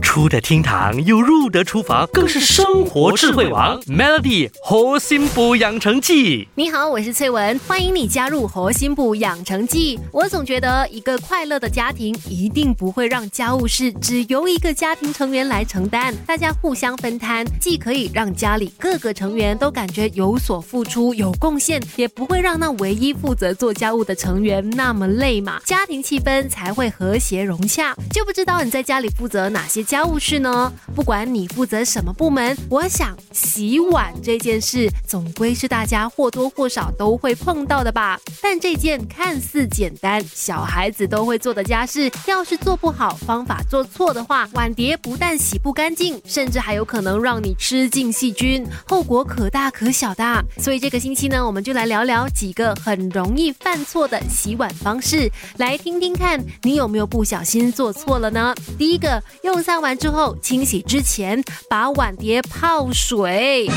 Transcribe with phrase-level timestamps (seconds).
[0.00, 3.80] 出得厅堂又入得厨房，更是生活智慧王。
[3.82, 9.98] Melody 活心补养成记，你好，我是翠文，欢迎你加入活心补养成记。
[10.10, 27.94] 我总觉得一个快乐的家庭一定不会让家务事只由一个家庭成员来承担，大家互相分摊，既可以让家里各个成员都感觉有所付出、有贡献，也不会让那唯一负责做家务的成员那么累嘛，家庭气氛才会和谐融洽。
[28.12, 30.72] 就不知道你在家里负责哪些家务事呢？
[30.94, 38.16] 不管你负责什么部门，我想洗碗这件事总归是大家或多或少都会碰到的吧。
[38.40, 50.44] 但这件看似简单、小孩子都会做的家事，要是做不好，方法做错的话，碗碟不但洗不干净，甚至还有可能让你吃进细菌，后果可大可小的。
[50.58, 58.54] 所以这个星期呢，我们就来聊聊几个很容易犯错的洗碗方式，来听听看你有没有不小心做错了呢？
[58.78, 63.68] 第一个，用上完之后清洗之前，把碗碟泡水。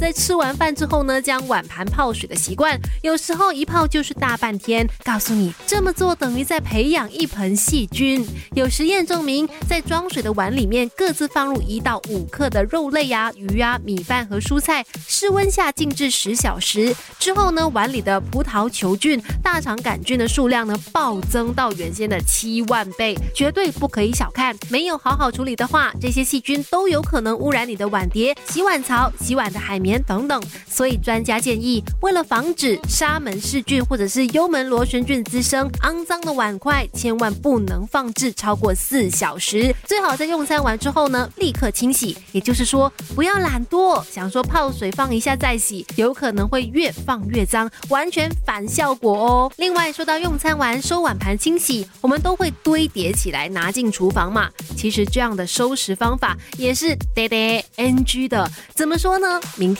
[0.00, 4.88] 在吃完饭之后呢，将碗盘泡水的习惯，有时候一泡就是大半天。
[5.04, 8.26] 告诉你，这么做等于在培养一盆细菌。
[8.54, 24.56] 有实验证明，在装水的碗里面各自放入一到五克的肉类呀、鱼啊、米饭和蔬菜，室温下静置十小时之后呢，碗里的葡萄球菌、大肠杆菌的数量呢暴增到原先的七万倍，绝对不可以小看。
[24.70, 29.89] 没有好好处理的话，这些细菌都有可能污染你的碗碟、洗碗槽、洗碗的海绵。
[29.90, 42.16] 棉等等，所以专家建议，为了防止沙门氏菌或者是幽门螺旋菌滋生，肮脏的碗筷千万不能放置超过四小时，最好在用餐完之后呢，立刻清洗。
[42.30, 49.52] 也就是说，不要懒惰，想说泡水放一下再洗，有可能会越放越脏，完全反效果哦。
[49.56, 54.48] 另外，说到用餐完收碗盘清洗，我们都会堆叠起来拿进厨房嘛。
[54.76, 59.40] 其实这样的收拾方法也是爹爹 NG 的，怎么说呢？
[59.56, 59.79] 明。